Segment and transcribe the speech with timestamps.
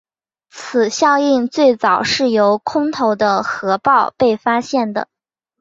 [0.49, 5.07] 此效应最早是由空投的核爆被发现的。